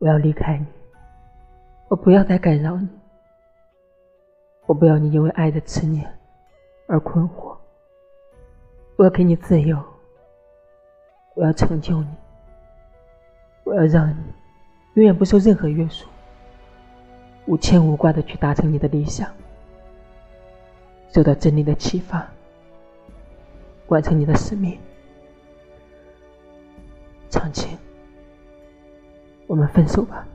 [0.00, 0.66] 我要离开你，
[1.88, 2.88] 我不要再干扰你，
[4.64, 6.10] 我不要你因为爱的执念
[6.86, 7.54] 而困惑。
[8.96, 9.78] 我要给你自由，
[11.34, 12.08] 我要成就你，
[13.62, 14.16] 我要让你
[14.94, 16.08] 永远不受任何约束，
[17.44, 19.30] 无牵无挂的去达成你的理想，
[21.12, 22.26] 受到真理的启发，
[23.88, 24.78] 完成你的使命。
[27.28, 27.76] 长青，
[29.50, 30.29] 我们分手吧。